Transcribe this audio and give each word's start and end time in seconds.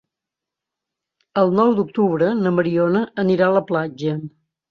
El 1.41 1.51
nou 1.59 1.75
d'octubre 1.81 2.31
na 2.41 2.53
Mariona 2.57 3.05
anirà 3.25 3.51
a 3.51 3.57
la 3.59 3.65
platja. 3.71 4.17